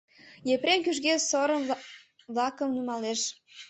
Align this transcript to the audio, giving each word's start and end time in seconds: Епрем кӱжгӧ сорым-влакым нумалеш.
Епрем 0.53 0.79
кӱжгӧ 0.85 1.13
сорым-влакым 1.29 2.69
нумалеш. 2.75 3.21